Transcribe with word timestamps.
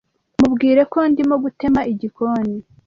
Mubwire 0.39 0.81
ko 0.91 0.99
ndimo 1.11 1.35
gutema 1.43 1.81
igikoni. 1.91 2.55